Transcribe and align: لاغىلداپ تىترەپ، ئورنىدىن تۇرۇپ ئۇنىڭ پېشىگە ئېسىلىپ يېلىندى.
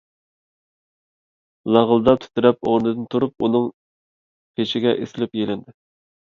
لاغىلداپ 1.75 2.17
تىترەپ، 2.23 2.71
ئورنىدىن 2.71 3.05
تۇرۇپ 3.13 3.47
ئۇنىڭ 3.49 3.69
پېشىگە 4.61 4.97
ئېسىلىپ 5.03 5.39
يېلىندى. 5.43 5.77